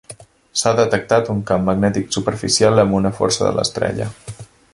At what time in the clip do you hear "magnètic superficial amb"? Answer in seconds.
1.71-2.99